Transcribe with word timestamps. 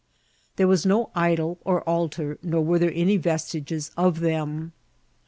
There 0.55 0.67
was 0.67 0.83
no 0.83 1.11
idol 1.13 1.59
or 1.63 1.87
altar, 1.87 2.39
nor 2.41 2.65
were 2.65 2.79
there 2.79 2.91
any 2.91 3.17
vestiges 3.17 3.91
of 3.95 4.19
them. 4.21 4.71